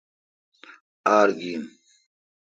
آر 1.17 1.29
گین۔ 1.39 1.61